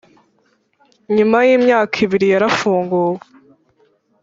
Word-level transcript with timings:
Nyuma 1.15 1.37
y’imyaka 1.47 1.95
ibiri 2.05 2.27
yarafunguwe 2.33 3.21